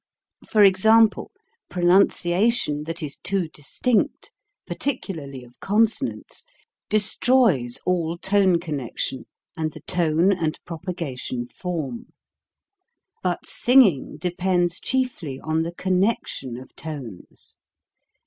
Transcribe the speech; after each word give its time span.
For 0.49 0.63
example: 0.63 1.29
Pronunciation 1.69 2.85
that 2.85 3.03
is 3.03 3.17
too 3.19 3.47
distinct, 3.49 4.31
partic 4.67 5.01
ularly 5.01 5.45
of 5.45 5.59
consonants, 5.59 6.43
destroys 6.89 7.77
all 7.85 8.17
tone 8.17 8.53
&^t*&c, 8.57 8.65
connection 8.65 9.25
and 9.55 9.73
the 9.73 9.81
tone 9.81 10.31
and 10.31 10.59
propa 10.67 10.95
gation 10.95 11.47
form. 11.53 12.07
But 13.21 13.45
singing 13.45 14.17
de 14.17 14.31
pends 14.31 14.79
chiefly 14.79 15.39
on 15.39 15.61
the 15.61 15.71
connection 15.75 16.57
of 16.57 16.75
tones. 16.75 17.57